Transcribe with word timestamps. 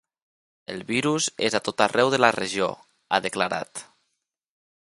El 0.75 0.79
virus 0.91 1.27
és 1.49 1.57
a 1.59 1.61
tot 1.69 1.85
arreu 1.87 2.11
de 2.15 2.21
la 2.25 2.33
regió, 2.39 2.73
ha 3.17 3.23
declarat. 3.27 3.87